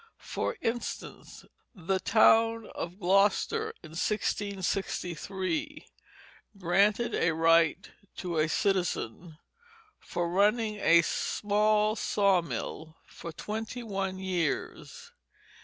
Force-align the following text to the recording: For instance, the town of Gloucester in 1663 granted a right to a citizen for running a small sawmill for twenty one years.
For 0.17 0.57
instance, 0.61 1.45
the 1.75 1.99
town 1.99 2.65
of 2.73 2.99
Gloucester 2.99 3.69
in 3.83 3.91
1663 3.91 5.87
granted 6.57 7.13
a 7.13 7.35
right 7.35 7.91
to 8.17 8.39
a 8.39 8.49
citizen 8.49 9.37
for 9.99 10.27
running 10.27 10.77
a 10.79 11.03
small 11.03 11.95
sawmill 11.95 12.97
for 13.05 13.31
twenty 13.31 13.83
one 13.83 14.17
years. 14.17 15.11